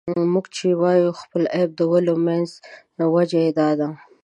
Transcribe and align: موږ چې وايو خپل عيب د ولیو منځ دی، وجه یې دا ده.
موږ 0.33 0.45
چې 0.55 0.67
وايو 0.81 1.17
خپل 1.21 1.43
عيب 1.55 1.69
د 1.75 1.81
ولیو 1.91 2.23
منځ 2.27 2.49
دی، 2.97 3.05
وجه 3.15 3.39
یې 3.45 3.51
دا 3.59 3.69
ده. 3.79 3.89